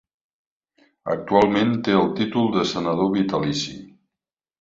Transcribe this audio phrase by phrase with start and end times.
[1.15, 3.75] Actualment té el títol de senador vitalici.